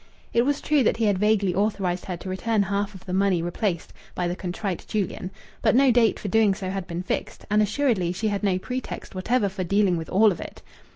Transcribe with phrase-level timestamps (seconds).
[0.33, 3.43] It was true that he had vaguely authorized her to return half of the money
[3.43, 5.29] replaced by the contrite Julian;
[5.61, 9.13] but no date for doing so had been fixed, and assuredly she had no pretext
[9.13, 10.63] whatever for dealing with all of it.